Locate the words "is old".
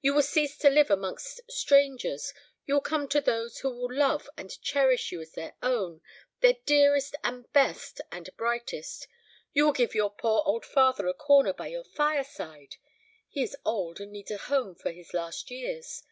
13.42-14.00